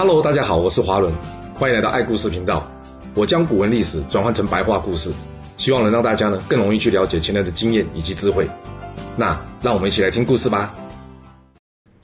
[0.00, 1.12] Hello，大家好，我是华伦，
[1.54, 2.66] 欢迎来到爱故事频道。
[3.14, 5.12] 我将古文历史转换成白话故事，
[5.58, 8.48] 希望能让大家呢更容易去了解前人的经验以及智慧。
[9.14, 10.74] 那让我们一起来听故事吧。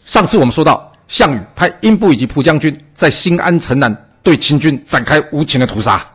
[0.04, 6.06] 上次我们说到，项羽派英布以及蒲将军在新安城南对秦军展开无情的屠杀。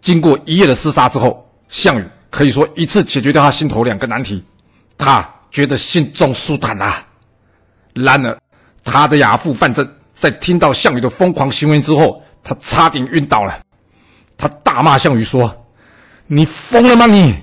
[0.00, 4.42] 经过一夜的厮杀之后，项羽可以说一次解决掉他心头两个难题，
[4.96, 7.06] 他觉得心中舒坦啊。
[7.92, 8.38] 然而，
[8.82, 13.60] 他的亚父范增在听到项羽的疯狂行为之后，他差点晕倒了。
[14.38, 15.54] 他大骂项羽说
[16.26, 17.06] ：“你疯了吗？
[17.06, 17.34] 你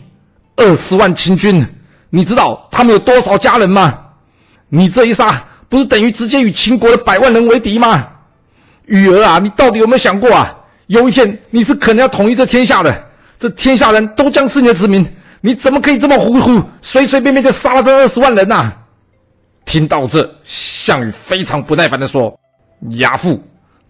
[0.56, 1.66] 二十万秦军，
[2.10, 3.98] 你知道他们有多少家人吗？
[4.70, 8.08] 你这一杀，不是等于直接与秦国的百万人为敌吗？
[8.86, 10.58] 羽儿啊，你到底有没有想过啊？
[10.88, 15.06] 有一天你是可能要统一这天下的，这天下人都将是你的子民，
[15.40, 18.72] 你怎么可以这么糊涂，随随便便就杀了这二十万人呐、？”
[19.64, 22.38] 听到这，项羽非常不耐烦地说
[22.90, 23.42] ：“亚父，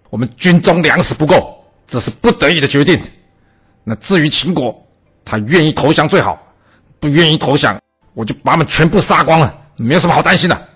[0.10, 3.02] 我们军中粮食不够，这是不得已的决定。
[3.84, 4.76] 那至于秦国，
[5.26, 6.42] 他愿意投降最好，
[7.00, 7.80] 不愿意投降，
[8.14, 10.68] 我就把他们全部杀光了，没有什么好担心的。”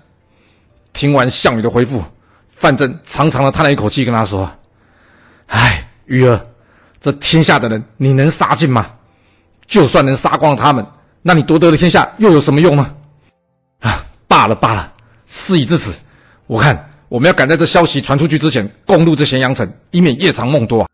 [0.94, 2.03] 听完项羽的回复，
[2.49, 4.50] 范增长长的叹了一口气，跟他说
[5.47, 6.39] ：“唉，羽儿，
[7.02, 8.88] 这天下的人你能杀尽吗？
[9.67, 10.85] 就算能杀光他们，
[11.22, 12.95] 那你夺得的天下又有什么用呢？”
[13.79, 14.05] 啊。
[14.27, 14.91] 罢了罢了，
[15.27, 15.94] 事已至此，
[16.47, 20.88] 我看我们要赶在这消息传出去之前攻入这咸阳城，以免夜长梦多啊。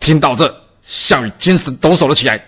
[0.00, 2.44] 听到这，项羽精神抖擞了起来，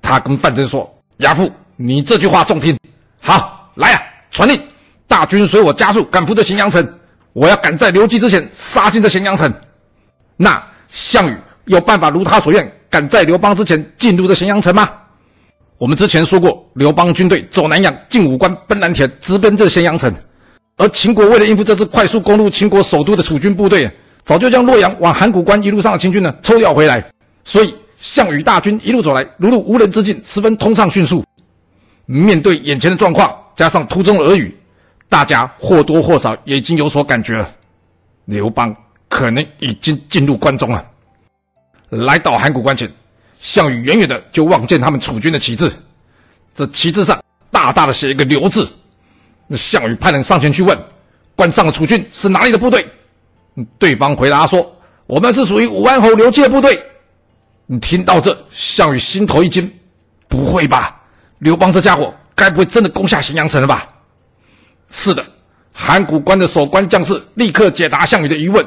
[0.00, 2.74] 他跟范增说：“亚父，你这句话中听，
[3.20, 4.58] 好，来啊，传令，
[5.06, 6.98] 大军随我加速赶赴这咸阳城，
[7.34, 9.52] 我要赶在刘季之前杀进这咸阳城。
[10.38, 11.36] 那项羽
[11.66, 14.90] 有办法如他所愿，赶在刘邦之前进入这咸阳城吗？”
[15.76, 20.10] 我们之前说过，刘邦军队走南阳，进武关，奔蓝田，直奔这咸阳城。
[20.76, 23.90] 而秦国为了应付这支快速攻入秦国首都的楚军部队，
[24.24, 27.02] 早就将洛阳往函谷关一路上的秦军呢抽调回来。
[27.44, 31.24] 所以项羽大军一路走来，如入无人之境，十分通畅迅速。
[32.04, 34.54] 面对眼前的状况，加上途中耳语，
[35.08, 37.50] 大家或多或少也已经有所感觉了。
[38.26, 38.74] 刘邦
[39.08, 40.84] 可能已经进入关中了。
[41.88, 42.90] 来到函谷关前。
[43.38, 45.70] 项羽远远的就望见他们楚军的旗帜，
[46.54, 48.66] 这旗帜上大大的写一个“刘”字。
[49.46, 50.78] 那项羽派人上前去问，
[51.34, 52.86] 关上的楚军是哪里的部队？
[53.78, 54.76] 对方回答说
[55.06, 56.82] ：“我们是属于武安侯刘季的部队。”
[57.66, 59.70] 你听到这，项羽心头一惊，
[60.28, 61.00] 不会吧？
[61.38, 63.88] 刘邦这家伙该不会真的攻下咸阳城了吧？
[64.90, 65.24] 是的，
[65.72, 68.66] 函谷关的守关将士立刻解答项羽的疑问。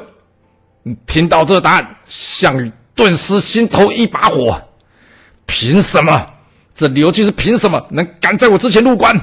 [0.84, 2.72] 你听到这答案，项羽。
[2.95, 4.62] 顿时心头一把火，
[5.45, 6.28] 凭什么？
[6.75, 9.18] 这刘季是凭什么能赶在我之前入关？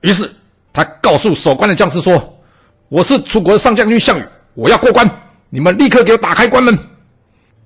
[0.00, 0.34] 于是
[0.76, 2.38] 他告诉守关的将士说
[2.90, 4.22] ：“我是楚国的上将军项羽，
[4.52, 5.10] 我要过关，
[5.48, 6.78] 你们立刻给我打开关门。”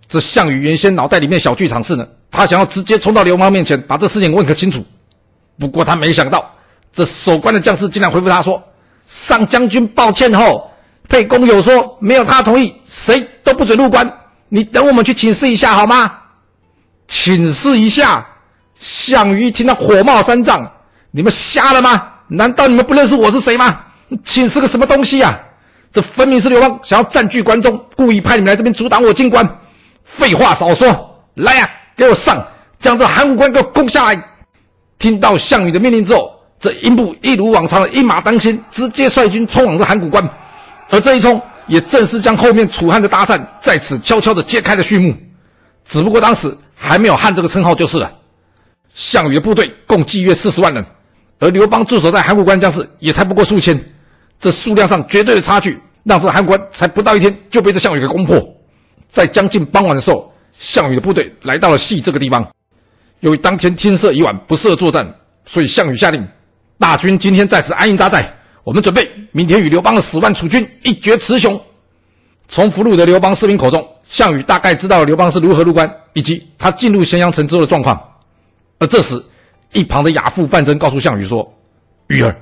[0.07, 4.87] 这项羽原先脑袋里面小剧场是呢，他想要直接冲到刘邦面前把这事情问个清楚。
[5.59, 6.49] 不过他没想到，
[6.93, 8.63] 这守关的将士竟然回复他说
[9.09, 10.71] ：“上将军抱歉后，
[11.09, 14.09] 沛公有说没有他同意，谁都不准入关。”
[14.49, 16.13] 你等我们去请示一下好吗？
[17.09, 18.25] 请示一下，
[18.79, 20.71] 项羽一听到火冒三丈，
[21.11, 22.07] 你们瞎了吗？
[22.31, 23.81] 难道你们不认识我是谁吗？
[24.25, 25.39] 请示个什么东西呀？
[25.93, 29.47] 这分明是刘邦想要占据关中，故意派你们来这边阻挡我进关。
[30.05, 32.41] 废话少说，来呀，给我上，
[32.79, 34.25] 将这函谷关给我攻下来！
[34.99, 40.27] 听到项羽的命令之后，这英布一如往常的一马当先，直接率军冲往这函谷关，
[40.89, 41.41] 而这一冲。
[41.67, 45.15] 也正是将后面楚汉的大战在此悄悄的揭开了序幕，
[45.85, 48.11] 只不过当时还没有汉这个称号就是了。
[48.93, 50.85] 项羽的部队共计约四十万人，
[51.41, 53.77] 而刘邦驻守在函谷关将士也才不过数千，
[54.39, 58.41] 这数量上绝对的差距，让这函谷关才不到一天就被这项羽给攻破。
[59.09, 62.47] 在将近傍晚的时候，项羽的部队来到了郄这个地方。
[63.21, 65.15] 由于当天天色已晚，不适合作战，
[65.47, 66.27] 所以项羽下令
[66.79, 68.31] 大军今天在此安营扎寨。
[68.63, 71.59] 我们准备明天与刘邦的十万楚军一决雌雄。
[72.49, 77.99] 从俘虏的刘邦士兵口中，项羽大概知道刘邦是如何入关，以及他进入咸阳城之后的状况。
[78.79, 79.23] 而这时，
[79.73, 81.57] 一旁的亚父范增告诉项羽说
[82.09, 82.37] ：“羽儿，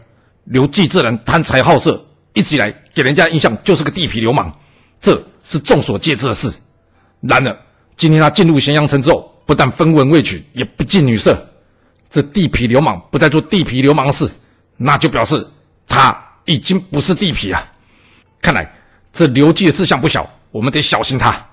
[0.45, 4.53] 刘季这人贪财好色，一直以来给人家印象就是个地痞流氓，
[5.01, 6.53] 这是众所皆知的事。
[7.21, 7.59] 然而，
[7.97, 11.49] 今天他进入咸阳城之后，不但分文未取，也不近女色，
[12.11, 14.31] 这地痞流氓不再做地痞流氓的事，
[14.77, 15.47] 那就表示……”
[15.91, 16.15] 他
[16.45, 17.67] 已经不是地痞了，
[18.43, 18.71] 看来
[19.11, 21.47] 这刘季的志向不小，我们得小心他。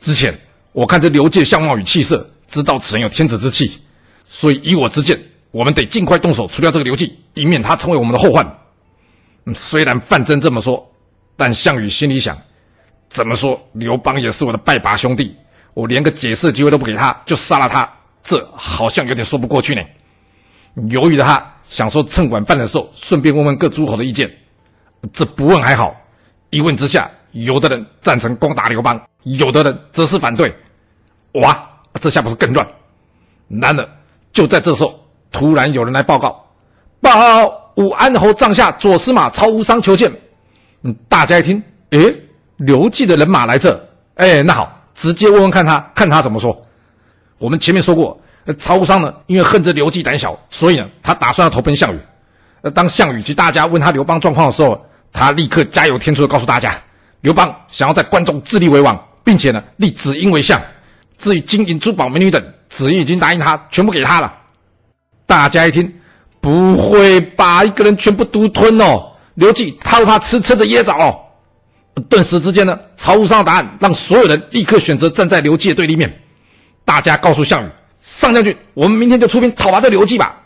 [0.00, 0.34] 之前
[0.72, 3.78] 我看这刘季的相貌与气色，知道此人有天子之气，
[4.30, 5.18] 所以以我之见，
[5.50, 8.46] 我们得尽快动手除掉这个刘季，以免他成为我们的后患。
[9.54, 10.86] 虽然范增这么说，
[11.34, 12.38] 但项羽心里想，
[13.08, 15.34] 怎么说，刘邦也是我的拜把兄弟，
[15.72, 17.90] 我连个解释机会都不给他，就杀了他，
[18.22, 19.80] 这好像有点说不过去呢。
[20.90, 24.30] 犹豫的他想说，趁晚饭的时候，顺便问问各诸侯的意见。
[25.12, 25.96] 这不问还好，
[26.50, 30.54] 一问之下，有的人赞成攻打刘邦，有的人则是反对。
[31.32, 31.66] 哇，
[32.00, 32.66] 这下不是更乱？
[33.46, 33.88] 难了，
[34.38, 36.40] 就在这时候，突然有人来报告：
[37.00, 40.08] 报武安侯帐下左司马曹无伤求见。
[40.82, 42.14] 嗯，大家一听，诶，
[42.56, 43.76] 刘季的人马来这，
[44.14, 46.56] 哎，那好，直接问问看他，看他怎么说。
[47.38, 48.16] 我们前面说过，
[48.58, 51.98] 曹无伤呢，因为恨这刘季胆小，所以呢，他打算要投奔项羽。
[52.60, 54.80] 呃，当项羽及大家问他刘邦状况的时候，
[55.12, 56.80] 他立刻加油添醋的告诉大家，
[57.22, 60.62] 刘邦想要在关中自立为王，并且呢，立子婴为相。
[61.16, 62.40] 至于金银珠宝美女等，
[62.78, 64.32] 子婴已经答应他，全部给他了。
[65.26, 65.92] 大家一听，
[66.40, 69.04] 不会把一个人全部独吞哦？
[69.34, 71.18] 刘季他不怕吃车子噎着哦？
[72.08, 76.22] 顿时之间呢，曹无伤的答案让所有人立刻选择站在刘季的对立面。
[76.84, 77.68] 大家告诉项羽
[78.00, 80.40] ：“上将军，我们明天就出兵讨伐这刘季吧。”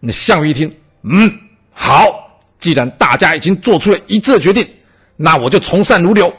[0.00, 1.30] 那项羽一听，嗯，
[1.70, 4.66] 好，既然大家已经做出了一致的决定，
[5.16, 6.32] 那我就从善如流，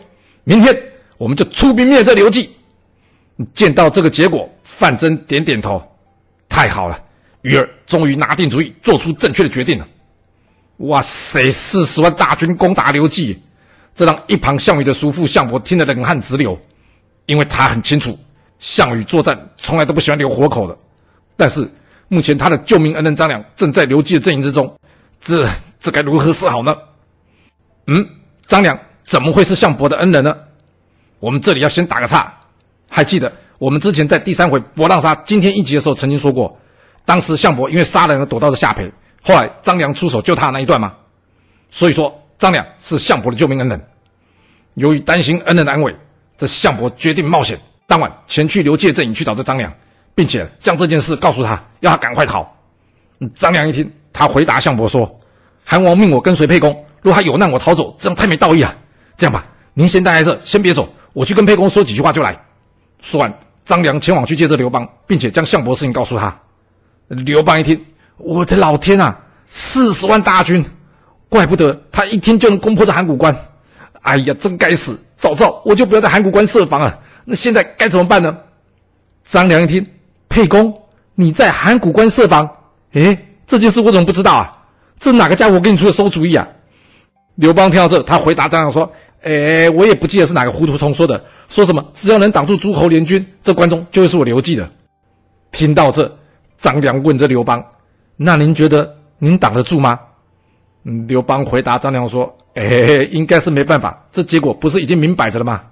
[0.44, 0.76] 明天
[1.20, 2.50] 我们就出兵灭这刘季。
[3.54, 5.82] 见到这个结果，范增点点头，
[6.48, 7.02] 太好了，
[7.42, 9.88] 鱼儿终于拿定主意，做出正确的决定了。
[10.78, 13.42] 哇塞，四十万大军攻打刘季，
[13.94, 16.58] 这让一旁项羽的叔父项伯听得冷汗直流，
[17.26, 18.18] 因为他很清楚，
[18.60, 20.78] 项羽作战从来都不喜欢留活口的。
[21.36, 21.70] 但是
[22.08, 24.74] 目前他的救命恩人张良正在刘季的阵营之中，
[25.22, 25.50] 这
[25.80, 26.76] 这该如何是好呢？
[27.88, 28.08] 嗯，
[28.48, 30.38] 张良怎么会是项伯的恩人呢？
[31.20, 32.34] 我们这里要先打个岔。
[32.96, 36.58] 还记得我们之前在第三回博浪沙惊天一击的时候，曾经说过，
[37.04, 38.90] 当时项伯因为杀人而躲到了下邳，
[39.22, 40.94] 后来张良出手救他那一段吗？
[41.70, 43.86] 所以说张良是项伯的救命恩人。
[44.76, 45.94] 由于担心恩人的安危，
[46.38, 49.70] 这项伯决定冒险，当晚前去刘介阵营去找这张良，
[50.16, 52.50] 并且将这件事告诉他，要他赶快逃。
[53.36, 55.20] 张良一听，他回答项伯说
[55.66, 58.74] ：“韩王命我跟随沛公，若他有难我逃走，这样太没道义啊！
[59.18, 62.34] 这样吧，您先待在这，先别走，我去跟沛公说几句话就来。”
[63.06, 63.32] 说完，
[63.66, 66.36] 张良前往去接着刘邦，并且将项伯事情告诉他。
[67.08, 67.80] 刘邦一听，
[68.18, 69.16] 我的老天啊，
[69.46, 70.66] 四十万大军，
[71.30, 73.34] 怪不得他一天就能攻破这函谷关。
[74.02, 75.00] 哎呀，真该死！
[75.18, 77.00] 早知道我就不要在函谷关设防了。
[77.26, 78.36] 那现在该怎么办呢？
[79.24, 79.86] 张良一听，
[80.28, 80.76] 沛公，
[81.14, 82.50] 你在函谷关设防？
[82.94, 83.16] 诶，
[83.46, 84.58] 这件事我怎么不知道啊？
[85.00, 86.48] 这哪个家伙给你出的馊主意啊？
[87.36, 88.92] 刘邦听到这，他回答张良说。
[89.26, 94.70] 哎，我也不记得是哪个糊涂虫说的，说什么只要能挡住诸侯联军，这关中就会是我刘季的。
[95.52, 96.16] 听到这，
[96.60, 97.64] 张良问着刘邦
[98.18, 100.00] ：“那您觉得您挡得住吗？”
[100.86, 105.64] 嗯，刘邦回答张良说：“哎，应该是没办法，这结果不是已经明摆着了吗？”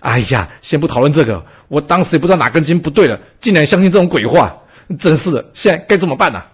[0.00, 4.56] 哎呀，先不讨论这个，我当时也不知道哪根筋不对了，竟然相信这种鬼话，
[4.98, 6.46] 真是的，现在该怎么办呢、啊？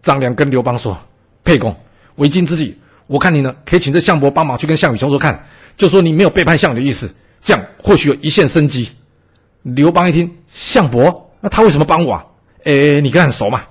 [0.00, 0.96] 张良跟刘邦说
[1.44, 1.76] ：“沛公，
[2.16, 2.74] 为今之计。”
[3.10, 5.44] 我看你呢，可以请这项伯帮忙去跟项羽说说看，
[5.76, 8.88] 就说你没有背叛项羽的意思，这样或许有一线生机。
[9.62, 12.24] 刘邦一听，项伯，那他为什么帮我啊？
[12.66, 13.62] 诶，你跟他很熟嘛？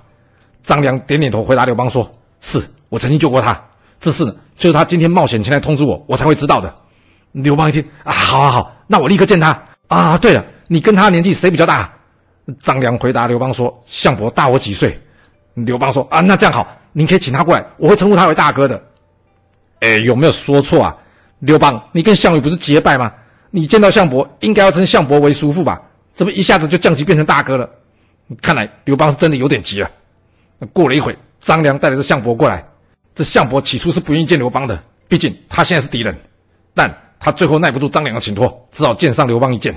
[0.62, 2.06] 张良点点头，回答刘邦说
[2.42, 3.58] ：“是我曾经救过他，
[3.98, 6.74] 这事呢，就是他今天冒险前来通知我，我才会知道的。”
[7.32, 9.58] 刘邦一听，啊，好好好，那我立刻见他。
[9.86, 11.90] 啊，对了，你跟他年纪谁比较大？
[12.62, 15.00] 张良回答刘邦说：“项伯大我几岁。”
[15.54, 18.78] 刘邦说：“啊，那这样好，您可以请他过来，我会称呼他为大哥的。”
[19.80, 20.96] 哎，有没有说错啊？
[21.40, 23.12] 刘邦，你跟项羽不是结拜吗？
[23.50, 25.80] 你见到项伯，应该要称项伯为叔父吧？
[26.14, 27.68] 怎么一下子就降级变成大哥了？
[28.42, 29.90] 看来刘邦是真的有点急了。
[30.72, 32.62] 过了一会，张良带着这项伯过来。
[33.14, 36.14] 这项伯起初是不愿意见刘邦的，毕竟他现在是敌人。
[36.74, 39.74] 但他最后耐不住张良的请托，只好见上刘邦一见。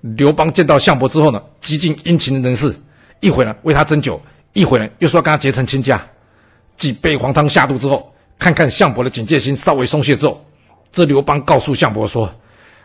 [0.00, 2.74] 刘邦见到项伯之后呢，极尽殷勤的人事，
[3.20, 4.20] 一会呢为他斟酒，
[4.52, 6.04] 一会呢又说要跟他结成亲家。
[6.76, 8.11] 几杯黄汤下肚之后。
[8.38, 10.44] 看看项伯的警戒心稍微松懈之后，
[10.90, 12.28] 这刘邦告诉项伯说：“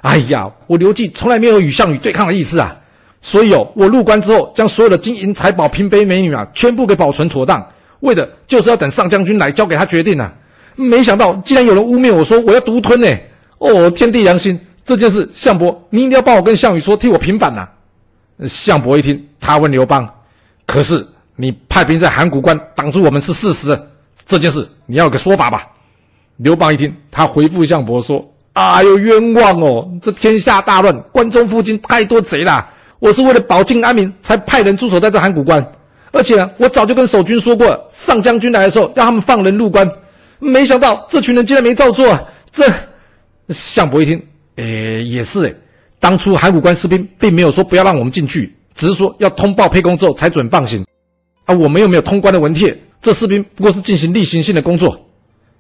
[0.02, 2.76] 哎呀，我刘季从来没有与项羽对抗的意思啊，
[3.22, 7.66] 所以哦，我入关之后将所有的金银财宝、嫔妃美女啊，全部给保存妥当，
[8.02, 10.34] 为的就是要等上将军来交给他决定呢、啊。
[10.76, 13.08] 没想到竟然有人污蔑我说我要独吞呢！
[13.58, 17.68] 哦，天地良心，这件事项伯，你一定要帮我跟项羽说，替我平反呐、”
[18.48, 20.08] 项伯一听，他问刘邦
[20.68, 21.04] ：“可是
[21.36, 23.78] 你派兵在函谷关挡住我们是事实。”
[24.28, 25.68] 这件事你要有个说法吧？
[26.36, 29.90] 刘邦一听，他回复项伯说：“哎呦，冤枉哦！
[30.04, 32.70] 这天下大乱，关中附近太多贼了。
[33.00, 35.66] 我是为了保境安民，才派人驻守在这函谷关。
[36.12, 39.90] 而且呢，我早就跟守军说过，上将军来的时候让他们放人入关。
[40.40, 42.20] 没想到这群人竟然没照做。
[42.52, 42.66] 这
[43.50, 44.22] 项伯一听，
[44.58, 45.56] 诶，也是诶，
[46.00, 50.86] 当初函谷关士兵并没有说不要让我们进去，只是说要通报沛公之后才准放行。
[51.46, 55.00] 啊，我们又没有通关的文帖，这士兵不过是进行例行性的工作。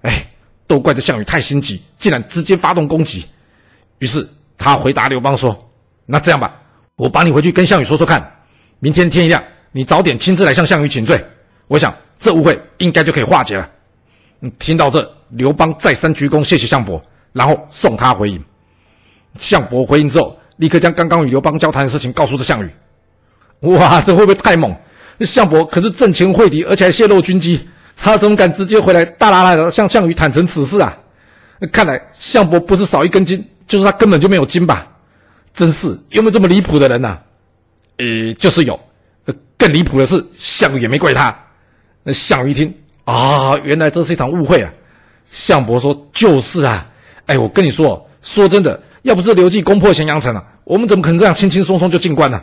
[0.01, 0.25] 哎，
[0.67, 3.25] 都怪这项羽太心急，竟然直接发动攻击。
[3.99, 4.27] 于是
[4.57, 5.57] 他回答刘邦说
[6.05, 6.53] ：“那这样吧，
[6.95, 8.31] 我帮你回去跟项羽说说看，
[8.79, 9.41] 明天天一亮，
[9.71, 11.23] 你早点亲自来向项羽请罪。
[11.67, 13.69] 我想这误会应该就可以化解了。”
[14.41, 17.01] 嗯，听到这，刘邦再三鞠躬，谢谢项伯，
[17.33, 18.43] 然后送他回营。
[19.39, 22.69] 项伯回营之后，立刻将刚刚与刘邦交谈的事情告诉了项羽。
[23.61, 24.75] 哇，这会不会太猛？
[25.25, 27.59] 项伯可是阵前会敌，而且还泄露军机，
[27.95, 30.97] 他怎么敢直接回来大剌剌的向项羽坦诚此事啊？
[31.71, 34.87] 看来项伯不是少一根筋，就是他根本就没有筋吧？
[35.53, 37.21] 真是有没有这么离谱的人呐、啊？
[37.97, 38.79] 诶，就是有。
[39.57, 41.35] 更离谱的是，项羽也没怪他。
[42.03, 42.71] 那项羽一听。
[43.05, 44.71] 啊，原来这是一场误会啊！
[45.31, 46.85] 项伯说：“就是啊，
[47.25, 52.39] 哎，我跟你说，说真的，要不是刘季攻破咸阳城啊，我们怎么可能这样轻轻松松就进关呢？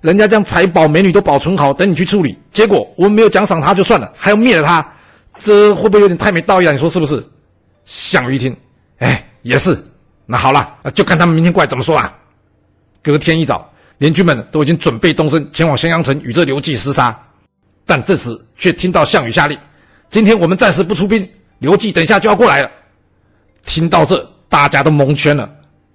[0.00, 4.86] 人家将财宝美女都保存好，等你去处理，结果我们没有奖赏他就算了，还要灭了他，
[5.38, 6.72] 这会不会有点太没道义了？
[6.72, 7.24] 你说是不是？”
[7.84, 8.54] 项羽一听，
[8.98, 9.76] 哎，也是，
[10.26, 12.14] 那好了，就看他们明天过来怎么说啊。
[13.02, 17.18] 隔天一早，联军们都已经准备动身前往咸阳城与这刘季厮杀，
[17.86, 19.58] 但这时却听到项羽下令。
[20.10, 21.26] 今天我们暂时不出兵，
[21.58, 22.70] 刘季等一下就要过来了。
[23.64, 25.50] 听到这，大家都蒙圈了。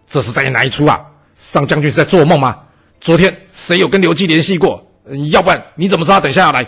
[0.08, 1.00] 这是在演哪一出啊？
[1.36, 2.58] 上将军是在做梦吗？
[3.04, 4.82] 昨天谁有跟刘季联系过？
[5.30, 6.66] 要不然你怎么知道等一下要来？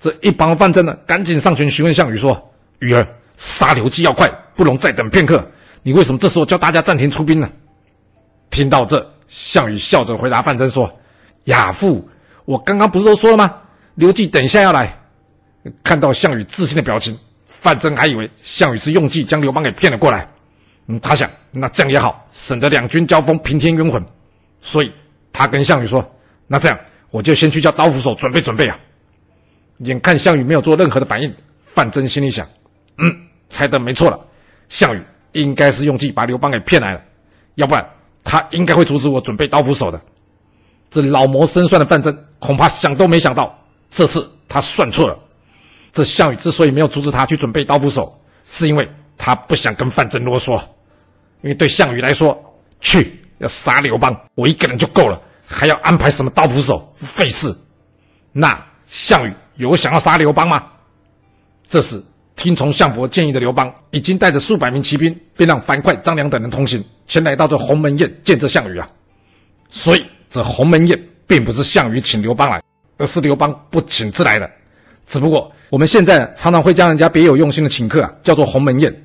[0.00, 5.48] 这一帮范增呢，赶紧上前询问项羽说：“羽儿，杀刘季要快，不容再等片刻。
[5.84, 7.48] 你为什么这时候叫大家暂停出兵呢？”
[8.50, 10.92] 听到这，项羽笑着回答范增说
[11.46, 12.08] ：“亚父，
[12.44, 13.54] 我刚刚不是都说了吗？
[13.94, 14.98] 刘季等一下要来。”
[15.84, 20.28] 看到项羽自信的表情，范增还以为项羽是用计将刘邦给骗了过来。
[20.88, 24.04] 嗯，他想，那这样也好，省得两军交锋，平添冤魂。
[24.60, 24.92] 所以，
[25.36, 26.02] 他跟项羽说
[26.48, 26.78] ：“那这样，
[27.10, 28.78] 我就先去叫刀斧手准备准备啊。”
[29.84, 31.30] 眼看项羽没有做任何的反应，
[31.62, 32.48] 范增心里想
[32.96, 33.14] ：“嗯，
[33.50, 34.18] 猜的没错了，
[34.70, 35.02] 项羽
[35.32, 37.02] 应该是用计把刘邦给骗来了，
[37.56, 37.86] 要不然
[38.24, 40.00] 他应该会阻止我准备刀斧手的。”
[40.90, 43.54] 这老谋深算的范增恐怕想都没想到，
[43.90, 45.18] 这次他算错了。
[45.92, 48.88] 这项羽之所以没有阻止他去准备刀斧手，是因为
[49.18, 50.58] 他不想跟范增啰嗦。
[51.42, 52.42] 因为对项羽来说，
[52.80, 57.54] 去要杀刘邦，我一个人就够了，还要安排什么刀斧手，费事。
[58.32, 60.64] 那项羽有想要杀刘邦吗？
[61.68, 62.02] 这时，
[62.34, 68.88] 听从项伯建议的刘邦已经带着数百名骑兵，便让樊哙、张良等人同行，前来到这鸿门宴见这项羽啊。
[69.68, 72.62] 所以，这鸿门宴并不是项羽请刘邦来，
[72.98, 74.50] 而是刘邦不请自来的。
[75.06, 75.50] 只不过。
[75.68, 79.04] 我们现在常常会将人家别有用心的请客啊，叫做鸿门宴。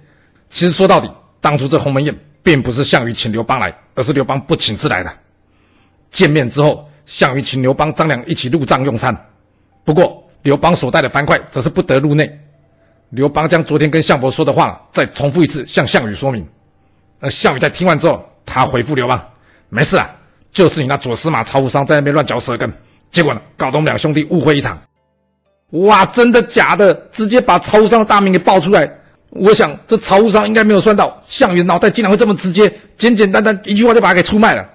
[0.52, 5.12] 其实说到底，当初这鸿门宴并不是项羽请刘邦来，而是刘邦不请自来的。
[6.12, 9.16] 见面之后，项羽请刘邦、张良一起入帐用餐。
[9.84, 12.30] 不过，刘邦所带的樊哙则是不得入内。
[13.10, 16.46] 刘邦将昨天跟项伯说的话再重复一次，向项羽说明。
[17.20, 19.22] 而项羽在听完之后，他回复刘邦
[19.70, 20.10] ：“没事啊，
[20.52, 22.72] 就是你那左司马曹无伤在那边乱嚼舌根，
[23.12, 24.80] 结果呢，搞得我们两兄弟误会一场。”
[25.72, 26.94] 哇，真的假的？
[27.12, 28.92] 直接把曹无伤的大名给爆出来！
[29.30, 34.70] 我想这曹无伤应该没有算到项羽脑袋竟然会这么直接，简简单单一句话就把他给出卖了。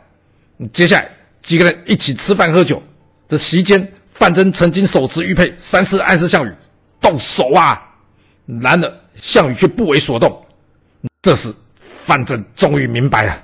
[0.73, 1.11] 接下来
[1.47, 2.83] 几个人一起吃饭喝酒，
[3.29, 6.53] 这席间范增曾经手持玉佩，三次暗示项羽
[7.01, 7.81] 动手啊！
[8.61, 10.45] 然而项羽却不为所动。
[11.23, 13.41] 这时范增终于明白了，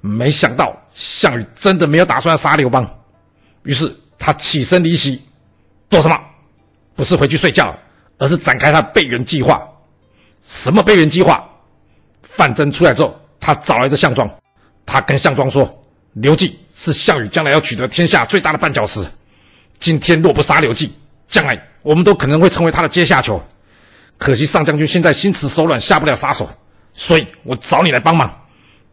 [0.00, 2.84] 没想到项羽真的没有打算要杀刘邦，
[3.62, 5.22] 于是他起身离席，
[5.88, 6.20] 做什么？
[6.96, 7.72] 不是回去睡觉，
[8.18, 9.64] 而是展开他的备援计划。
[10.44, 11.48] 什么备援计划？
[12.22, 14.28] 范增出来之后，他找来这项庄，
[14.84, 15.70] 他跟项庄说
[16.14, 19.04] ：“刘季是项羽将来要取得天下最大的绊脚石。
[19.80, 20.92] 今天若不杀刘季，
[21.26, 23.42] 将来我们都可能会成为他的阶下囚。
[24.16, 26.48] 可惜上将军现在心慈手软，下不了杀手，
[26.94, 28.32] 所以我找你来帮忙。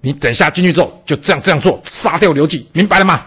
[0.01, 3.23] 你等下进去之后，就这样这样做，杀掉刘季，明白了吗？”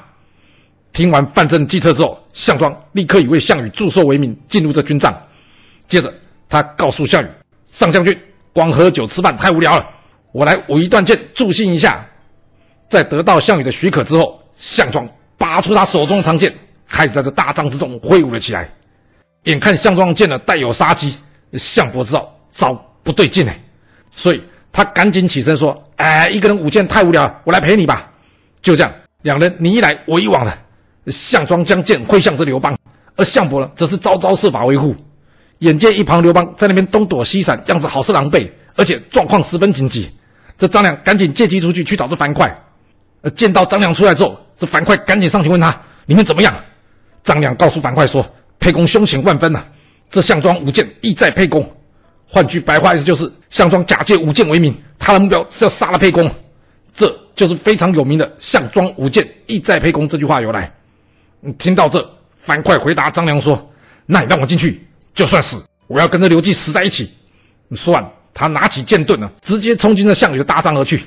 [0.93, 5.17] 听完范增计策之后，项庄立刻以为项羽祝寿为名进入这军帐。
[5.87, 6.13] 接着，
[6.49, 7.29] 他告诉项羽
[7.71, 8.19] ：“上将军，
[8.53, 9.89] 光喝酒吃饭太无聊了，
[10.33, 12.05] 我来舞一段剑助兴一下。”
[12.91, 16.53] 在得到项羽的许可之后，项庄拔出他手中长剑，
[16.89, 18.69] 开始在这大帐之中挥舞了起来。
[19.45, 21.15] 眼看项庄剑了带有杀机，
[21.55, 23.59] 项伯知道糟不对劲哎，
[24.11, 28.11] 所以他赶紧起身说：“哎，一个人舞剑太无聊，我来陪你吧。”
[28.61, 30.59] 就这样，两人你一来我一往的。
[31.07, 32.77] 项庄将剑挥向这刘邦，
[33.17, 34.95] 而项伯呢，则是招招设法维护。
[35.61, 40.11] 眼见一旁刘邦在那边东躲西闪，样子好是狼狈，而且状况十分紧急。
[40.59, 42.51] 这张良赶紧借机出去去找这樊哙。
[43.23, 46.55] 呃，见到张良出来之后，这樊哙赶紧上去问他：“你们怎么样？”
[47.25, 48.25] 张良告诉樊哙说
[48.61, 49.65] ：“沛公凶险万分呐、
[50.11, 51.69] 这项庄舞剑意在沛公。
[52.27, 56.31] 换句白话意思就是，项庄假借舞剑为名，他的目标是要杀了沛公。
[56.95, 60.73] 这就是非常有名的‘项庄舞剑意在沛公’这句话由来。
[61.59, 62.09] 听到这，
[62.41, 63.71] 樊哙回答张良说
[64.07, 64.81] ：‘那你让我进去，
[65.15, 67.11] 就算死，我要跟着刘季死在一起。’
[67.75, 71.03] 说完，他拿起剑盾呢，直接冲进了项羽的大帐而去。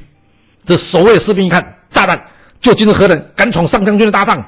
[0.66, 2.22] 这守卫士兵一看，大胆，
[2.60, 4.44] 究竟是何人敢闯上将军的大帐？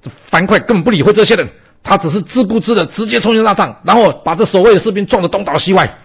[0.00, 1.48] 这樊哙根本不理会这些人，
[1.82, 5.98] 他只是自顾自的直接冲进大帐，然后把这守卫的士兵撞得东倒西歪。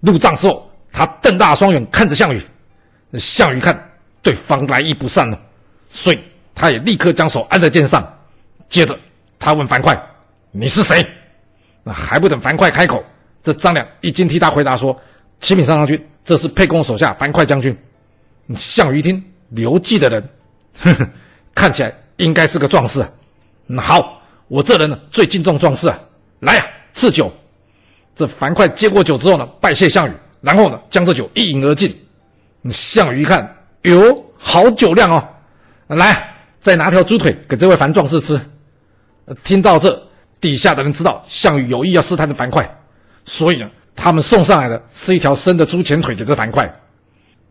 [0.00, 2.42] 入帐之后，他瞪大双眼看着项羽。
[3.14, 3.90] 项羽看
[4.22, 5.38] 对方来意不善了，
[5.88, 6.18] 所以
[6.54, 8.06] 他也立刻将手按在剑上。
[8.68, 8.96] 接着
[9.38, 10.00] 他问樊哙
[10.52, 11.04] ：“你是谁？”
[11.82, 13.02] 那还不等樊哙开口，
[13.42, 14.96] 这张良已经替他回答说
[15.40, 17.76] ：“启禀上将军，这是沛公手下樊哙将军。”
[18.54, 19.20] 项羽一听
[19.50, 20.28] 刘季的人，
[20.80, 21.08] 呵呵，
[21.54, 23.08] 看起来应该是个壮士啊。
[23.66, 25.98] 那好，我这人呢最敬重壮士啊，
[26.40, 27.30] 来呀，赐酒。
[28.16, 31.96] 这樊哙接过酒之后呢，拜谢项羽，然后呢将这酒一饮而尽。
[32.70, 35.28] 项羽一看，哟，好酒量哦，
[35.88, 38.38] 来，再拿条猪腿给这位樊壮士吃。
[39.42, 40.00] 听到这，
[40.40, 42.68] 底下的人知道项羽有意要试探的樊哙，
[43.24, 46.68] 所以呢，他们送上来的是一条生的猪前腿给这樊哙。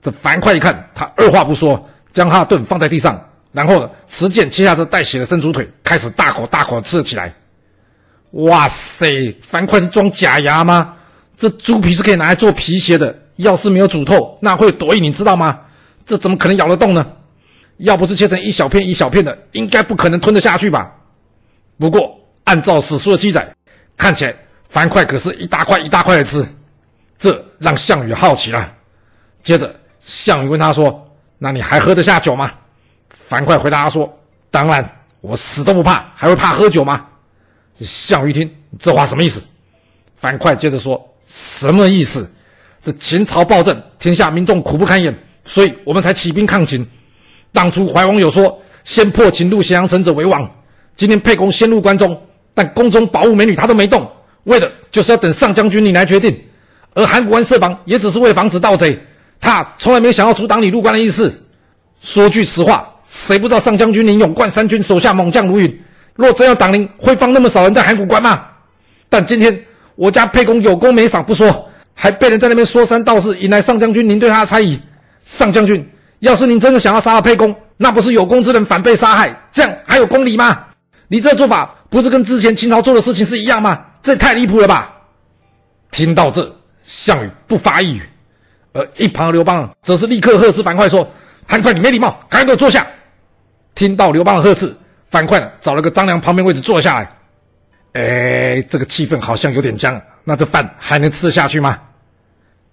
[0.02, 7.34] 这樊哙一看，他二话不说，将他的盾放在地上，然后呢，持剑切下这带血的生猪腿，开始大口大口的吃了起来。
[8.32, 10.96] 哇塞，樊哙是装假牙吗？
[11.38, 15.60] 这猪皮是可以拿来做皮鞋的，要是没有煮透，那会有多硬，你知道吗？
[16.06, 17.06] 这怎么可能咬得动呢？
[17.78, 20.94] 要不是切成一小片一小片的，应该不可能吞得下去吧？
[21.78, 23.54] 不过按照史书的记载，
[23.98, 24.34] 看起来
[24.70, 26.46] 樊哙可是一大块一大块的吃，
[27.18, 28.74] 这让项羽好奇了。
[29.44, 29.76] 接着。
[30.10, 32.52] 项羽问他说：“那你还喝得下酒吗？”
[33.14, 34.12] 樊哙回答他说
[34.50, 34.84] ：“当然，
[35.22, 37.06] 我死都不怕，还会怕喝酒吗？”
[37.80, 39.40] 项羽一听这话什么意思？
[40.20, 42.28] 樊哙接着说：“什么意思？
[42.82, 46.84] 这秦朝暴政，天下民众苦不堪言，所以我们才起兵抗秦。
[47.54, 50.50] 当初怀王有说，先破秦入咸阳城者为王。
[50.96, 52.20] 今天沛公先入关中，
[52.56, 54.12] 但宫中宝物美女他都没动，
[54.46, 56.36] 为的就是要等上将军你来决定。
[56.96, 59.00] 而函谷关设防，也只是为防止盗贼。”
[59.40, 61.34] 他从来没想要阻挡你入关的意思。
[62.02, 65.84] 说句实话，谁不知道上将军您勇冠三军，手下猛将如云？
[66.16, 68.46] 若真要挡您，会放那么少人在函谷关吗？
[69.10, 69.58] 但今天
[69.96, 74.80] 我家沛公有功没赏不说，还被人在那边说三道四，引来上将军您对他的猜疑。
[75.26, 75.88] 上将军，
[76.20, 80.66] 要是您真的想要杀了沛公，那不是有功之人反被杀害，这样还有公理吗？
[81.08, 83.86] 你这做法不是跟之前秦朝做的事情是一样吗？
[84.02, 84.94] 这太离谱了吧！
[85.92, 88.02] 听到这，项羽不发一语。
[88.72, 91.10] 而一旁的刘邦则是立刻呵斥樊哙说
[91.48, 92.86] ：“樊哙，你没礼貌，赶紧给我坐下！”
[93.74, 94.76] 听到刘邦的呵斥，
[95.10, 97.10] 樊哙找了个张良旁边位置坐下来。
[97.94, 101.80] 哎，这个气氛好像有点僵，那这饭还能吃得下去吗？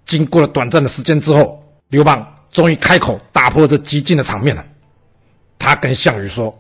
[0.05, 4.65] 经过了短暂的时间之后，刘邦终于开口打破这寂静的场面了。
[5.59, 6.57] 他跟项羽说：“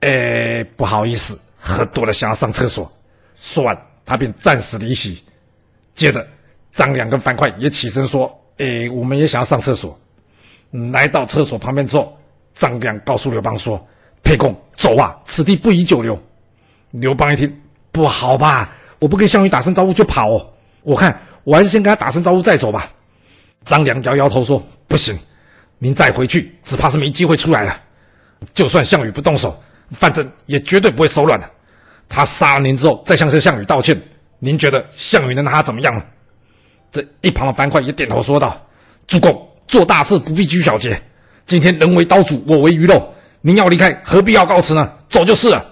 [0.00, 2.90] 哎，不好意思，喝多了想要上厕所。”
[3.40, 5.22] 说完，他便暂时离席。
[5.94, 6.26] 接着，
[6.72, 8.34] 张良跟樊哙也起身说。
[8.58, 9.98] 诶，我们也想要上厕所。
[10.92, 12.16] 来到厕所旁边之后，
[12.54, 13.84] 张良告诉刘邦说
[14.22, 16.20] ：“沛公，走啊，此地不宜久留。”
[16.90, 18.74] 刘邦一听，不好吧？
[18.98, 20.46] 我不跟项羽打声招呼就跑哦？
[20.82, 22.90] 我看我还是先跟他打声招呼再走吧。
[23.64, 25.18] 张良摇摇头说：“不行，
[25.78, 27.80] 您再回去，只怕是没机会出来了。
[28.54, 31.48] 就算项羽不动手，范增也绝对不会手软的。
[32.08, 33.98] 他杀了您之后，再向这项羽道歉，
[34.38, 36.02] 您觉得项羽能拿他怎么样呢？”
[36.90, 38.58] 这一旁的樊哙也点头说道
[39.06, 41.00] ：“主公，做大事不必拘小节。
[41.46, 44.92] 今天人为刀俎，我为鱼肉，您要离开，何必要告辞呢？
[45.08, 45.64] 走就是了。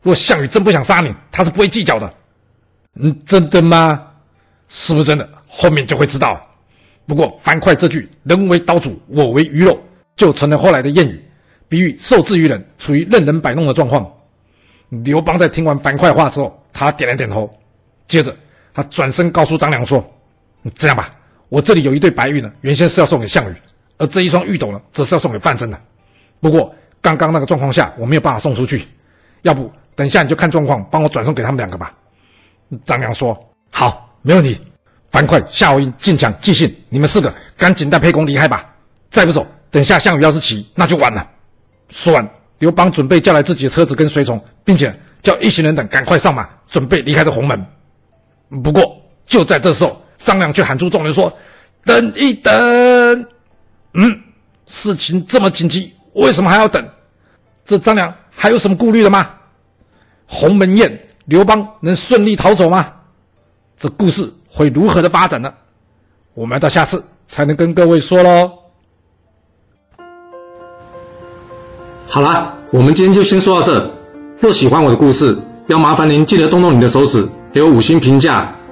[0.00, 2.12] 若项羽真不想杀你，他是不会计较的。
[2.94, 4.02] 嗯，真的吗？
[4.68, 5.28] 是不是真的？
[5.46, 6.40] 后面就会知道。
[7.06, 9.78] 不过樊哙这句‘人为刀俎，我为鱼肉’，
[10.16, 11.22] 就成了后来的谚语，
[11.68, 14.10] 比喻受制于人，处于任人摆弄的状况。
[14.88, 17.50] 刘邦在听完樊哙话之后，他点了点头，
[18.08, 18.34] 接着
[18.72, 20.02] 他转身告诉张良说。”
[20.74, 21.10] 这样吧，
[21.48, 23.54] 我这里有一对白玉呢，原先是要送给项羽，
[23.98, 25.80] 而这一双玉斗呢，则是要送给范增的。
[26.40, 28.86] 不过刚刚那个状况下，我没有办法送出去，
[29.42, 31.92] 要不等一下你就看状况，帮我转送给他们两个吧。
[32.84, 33.38] 张良说
[33.70, 34.58] ：“好，没问题。”
[35.10, 38.72] 樊哙、夏侯婴、靳强、纪信，你们四个赶紧带沛公离开吧。
[39.10, 41.28] 再不走，等下项羽要是起，那就晚了。
[41.90, 42.26] 说完，
[42.60, 47.66] 刘邦准备叫来自己的车子跟随从，并且叫一行人等赶快上马，准备离开这鸿门。
[48.62, 48.96] 不过
[49.26, 50.01] 就在这时候。
[50.24, 51.32] 张良却喊出众人说
[51.84, 53.26] ：“等一等！”
[53.94, 54.20] 嗯，
[54.66, 56.86] 事情这么紧急，为什么还要等？
[57.64, 59.30] 这张良还有什么顾虑的吗？
[60.26, 62.92] 鸿门宴，刘邦能顺利逃走吗？
[63.78, 65.52] 这故事会如何的发展呢？
[66.34, 68.50] 我们要到下次才能跟各位说喽。
[72.06, 73.90] 好啦，我们今天就先说到这。
[74.38, 78.56] 若喜欢我的故事，要麻烦您记得动动你的手指，给我五星评价，